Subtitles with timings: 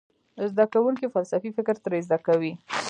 [0.51, 2.53] زده کوونکي فلسفي فکر ترې زده کوي.